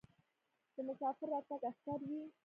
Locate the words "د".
0.75-0.75